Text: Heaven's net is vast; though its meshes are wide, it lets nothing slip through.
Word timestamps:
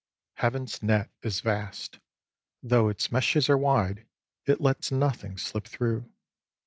Heaven's 0.37 0.81
net 0.81 1.11
is 1.21 1.41
vast; 1.41 1.99
though 2.63 2.89
its 2.89 3.11
meshes 3.11 3.51
are 3.51 3.57
wide, 3.59 4.07
it 4.47 4.59
lets 4.59 4.91
nothing 4.91 5.37
slip 5.37 5.67
through. 5.67 6.09